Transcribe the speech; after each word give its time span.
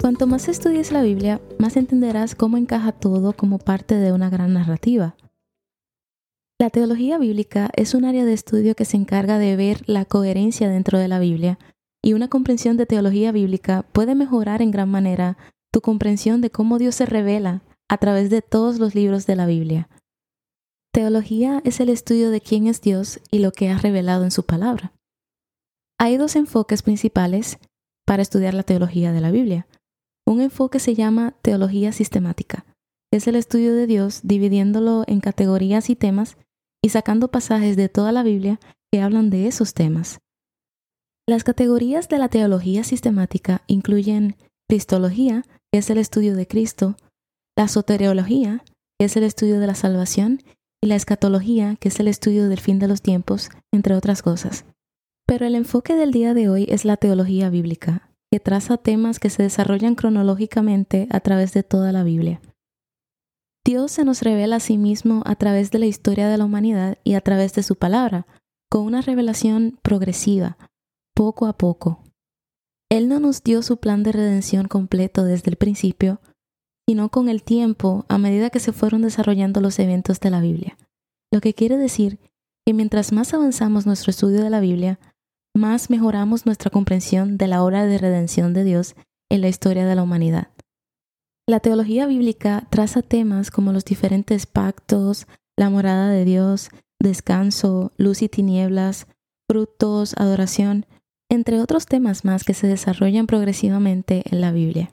Cuanto 0.00 0.26
más 0.26 0.48
estudies 0.48 0.92
la 0.92 1.02
Biblia, 1.02 1.42
más 1.58 1.76
entenderás 1.76 2.34
cómo 2.34 2.56
encaja 2.56 2.92
todo 2.92 3.34
como 3.34 3.58
parte 3.58 3.96
de 3.96 4.12
una 4.12 4.30
gran 4.30 4.54
narrativa. 4.54 5.14
La 6.58 6.70
teología 6.70 7.18
bíblica 7.18 7.68
es 7.76 7.92
un 7.92 8.06
área 8.06 8.24
de 8.24 8.32
estudio 8.32 8.74
que 8.74 8.86
se 8.86 8.96
encarga 8.96 9.38
de 9.38 9.56
ver 9.56 9.82
la 9.86 10.06
coherencia 10.06 10.70
dentro 10.70 10.98
de 10.98 11.08
la 11.08 11.18
Biblia, 11.18 11.58
y 12.02 12.14
una 12.14 12.28
comprensión 12.28 12.78
de 12.78 12.86
teología 12.86 13.30
bíblica 13.30 13.82
puede 13.92 14.14
mejorar 14.14 14.62
en 14.62 14.70
gran 14.70 14.88
manera 14.88 15.36
tu 15.70 15.82
comprensión 15.82 16.40
de 16.40 16.48
cómo 16.48 16.78
Dios 16.78 16.94
se 16.94 17.04
revela 17.04 17.62
a 17.90 17.98
través 17.98 18.30
de 18.30 18.40
todos 18.40 18.78
los 18.78 18.94
libros 18.94 19.26
de 19.26 19.36
la 19.36 19.44
Biblia. 19.44 19.90
Teología 20.94 21.60
es 21.64 21.78
el 21.78 21.90
estudio 21.90 22.30
de 22.30 22.40
quién 22.40 22.68
es 22.68 22.80
Dios 22.80 23.20
y 23.30 23.40
lo 23.40 23.52
que 23.52 23.68
ha 23.68 23.76
revelado 23.76 24.24
en 24.24 24.30
su 24.30 24.44
palabra. 24.44 24.94
Hay 25.98 26.16
dos 26.16 26.36
enfoques 26.36 26.82
principales 26.82 27.58
para 28.06 28.22
estudiar 28.22 28.54
la 28.54 28.62
teología 28.62 29.12
de 29.12 29.20
la 29.20 29.30
Biblia. 29.30 29.66
Un 30.26 30.40
enfoque 30.40 30.78
se 30.78 30.94
llama 30.94 31.34
teología 31.42 31.92
sistemática. 31.92 32.64
Es 33.12 33.26
el 33.26 33.36
estudio 33.36 33.74
de 33.74 33.86
Dios 33.86 34.20
dividiéndolo 34.22 35.04
en 35.06 35.20
categorías 35.20 35.90
y 35.90 35.96
temas 35.96 36.36
y 36.82 36.90
sacando 36.90 37.30
pasajes 37.30 37.76
de 37.76 37.88
toda 37.88 38.12
la 38.12 38.22
Biblia 38.22 38.60
que 38.92 39.00
hablan 39.00 39.30
de 39.30 39.46
esos 39.46 39.74
temas. 39.74 40.18
Las 41.28 41.44
categorías 41.44 42.08
de 42.08 42.18
la 42.18 42.28
teología 42.28 42.84
sistemática 42.84 43.62
incluyen 43.66 44.36
Cristología, 44.68 45.44
que 45.72 45.78
es 45.78 45.90
el 45.90 45.98
estudio 45.98 46.36
de 46.36 46.46
Cristo, 46.46 46.96
la 47.56 47.66
soteriología, 47.66 48.62
que 48.98 49.06
es 49.06 49.16
el 49.16 49.24
estudio 49.24 49.58
de 49.58 49.66
la 49.66 49.74
salvación, 49.74 50.42
y 50.82 50.86
la 50.86 50.96
escatología, 50.96 51.76
que 51.76 51.88
es 51.88 52.00
el 52.00 52.08
estudio 52.08 52.48
del 52.48 52.60
fin 52.60 52.78
de 52.78 52.88
los 52.88 53.02
tiempos, 53.02 53.50
entre 53.72 53.94
otras 53.94 54.22
cosas. 54.22 54.64
Pero 55.26 55.46
el 55.46 55.54
enfoque 55.54 55.94
del 55.94 56.12
día 56.12 56.34
de 56.34 56.48
hoy 56.48 56.66
es 56.68 56.84
la 56.84 56.96
teología 56.96 57.50
bíblica, 57.50 58.09
que 58.30 58.40
traza 58.40 58.76
temas 58.76 59.18
que 59.18 59.30
se 59.30 59.42
desarrollan 59.42 59.94
cronológicamente 59.94 61.08
a 61.10 61.20
través 61.20 61.52
de 61.52 61.62
toda 61.62 61.92
la 61.92 62.04
Biblia. 62.04 62.40
Dios 63.64 63.92
se 63.92 64.04
nos 64.04 64.22
revela 64.22 64.56
a 64.56 64.60
sí 64.60 64.78
mismo 64.78 65.22
a 65.26 65.34
través 65.34 65.70
de 65.70 65.80
la 65.80 65.86
historia 65.86 66.28
de 66.28 66.38
la 66.38 66.44
humanidad 66.44 66.98
y 67.04 67.14
a 67.14 67.20
través 67.20 67.54
de 67.54 67.62
su 67.62 67.76
palabra, 67.76 68.26
con 68.70 68.84
una 68.84 69.00
revelación 69.00 69.78
progresiva, 69.82 70.56
poco 71.14 71.46
a 71.46 71.52
poco. 71.54 72.02
Él 72.90 73.08
no 73.08 73.20
nos 73.20 73.42
dio 73.42 73.62
su 73.62 73.78
plan 73.78 74.02
de 74.02 74.12
redención 74.12 74.66
completo 74.66 75.24
desde 75.24 75.50
el 75.50 75.56
principio, 75.56 76.20
sino 76.88 77.10
con 77.10 77.28
el 77.28 77.42
tiempo 77.42 78.04
a 78.08 78.18
medida 78.18 78.50
que 78.50 78.60
se 78.60 78.72
fueron 78.72 79.02
desarrollando 79.02 79.60
los 79.60 79.78
eventos 79.78 80.20
de 80.20 80.30
la 80.30 80.40
Biblia. 80.40 80.76
Lo 81.32 81.40
que 81.40 81.54
quiere 81.54 81.76
decir 81.76 82.18
que 82.66 82.74
mientras 82.74 83.12
más 83.12 83.34
avanzamos 83.34 83.86
nuestro 83.86 84.10
estudio 84.10 84.42
de 84.42 84.50
la 84.50 84.60
Biblia, 84.60 84.98
más 85.54 85.90
mejoramos 85.90 86.46
nuestra 86.46 86.70
comprensión 86.70 87.36
de 87.36 87.48
la 87.48 87.62
obra 87.62 87.86
de 87.86 87.98
redención 87.98 88.52
de 88.52 88.64
Dios 88.64 88.94
en 89.30 89.40
la 89.40 89.48
historia 89.48 89.86
de 89.86 89.94
la 89.94 90.02
humanidad. 90.02 90.48
La 91.48 91.60
teología 91.60 92.06
bíblica 92.06 92.66
traza 92.70 93.02
temas 93.02 93.50
como 93.50 93.72
los 93.72 93.84
diferentes 93.84 94.46
pactos, 94.46 95.26
la 95.56 95.68
morada 95.68 96.08
de 96.08 96.24
Dios, 96.24 96.70
descanso, 97.00 97.92
luz 97.96 98.22
y 98.22 98.28
tinieblas, 98.28 99.08
frutos, 99.48 100.14
adoración, 100.16 100.86
entre 101.28 101.60
otros 101.60 101.86
temas 101.86 102.24
más 102.24 102.44
que 102.44 102.54
se 102.54 102.66
desarrollan 102.66 103.26
progresivamente 103.26 104.22
en 104.30 104.40
la 104.40 104.52
Biblia. 104.52 104.92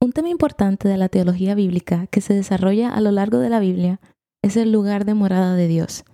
Un 0.00 0.12
tema 0.12 0.28
importante 0.28 0.88
de 0.88 0.96
la 0.96 1.08
teología 1.08 1.54
bíblica 1.54 2.06
que 2.08 2.20
se 2.20 2.34
desarrolla 2.34 2.90
a 2.90 3.00
lo 3.00 3.12
largo 3.12 3.38
de 3.38 3.48
la 3.48 3.60
Biblia 3.60 4.00
es 4.42 4.56
el 4.56 4.72
lugar 4.72 5.04
de 5.04 5.14
morada 5.14 5.54
de 5.54 5.68
Dios. 5.68 6.04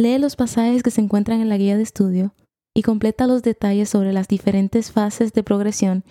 Lee 0.00 0.18
los 0.18 0.36
pasajes 0.36 0.84
que 0.84 0.92
se 0.92 1.00
encuentran 1.00 1.40
en 1.40 1.48
la 1.48 1.56
guía 1.56 1.76
de 1.76 1.82
estudio 1.82 2.32
y 2.72 2.82
completa 2.82 3.26
los 3.26 3.42
detalles 3.42 3.88
sobre 3.88 4.12
las 4.12 4.28
diferentes 4.28 4.92
fases 4.92 5.32
de 5.32 5.42
progresión 5.42 6.04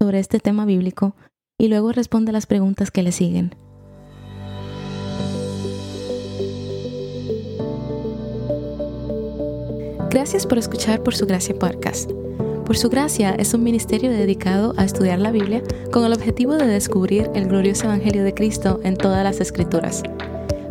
sobre 0.00 0.18
este 0.18 0.40
tema 0.40 0.64
bíblico 0.64 1.14
y 1.60 1.68
luego 1.68 1.92
responde 1.92 2.32
las 2.32 2.46
preguntas 2.46 2.90
que 2.90 3.02
le 3.02 3.12
siguen. 3.12 3.54
Gracias 10.08 10.46
por 10.46 10.56
escuchar 10.56 11.02
Por 11.02 11.14
Su 11.14 11.26
Gracia 11.26 11.54
Podcast. 11.54 12.10
Por 12.64 12.78
Su 12.78 12.88
Gracia 12.88 13.34
es 13.34 13.52
un 13.52 13.62
ministerio 13.62 14.10
dedicado 14.10 14.72
a 14.78 14.86
estudiar 14.86 15.18
la 15.18 15.32
Biblia 15.32 15.62
con 15.92 16.06
el 16.06 16.14
objetivo 16.14 16.54
de 16.54 16.66
descubrir 16.66 17.30
el 17.34 17.48
glorioso 17.48 17.84
Evangelio 17.84 18.24
de 18.24 18.32
Cristo 18.32 18.80
en 18.84 18.96
todas 18.96 19.22
las 19.22 19.42
Escrituras. 19.42 20.02